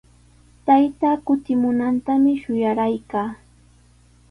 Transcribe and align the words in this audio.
Taytaa 0.65 1.15
kutimunantami 1.27 2.33
shuyaykaa. 2.41 3.27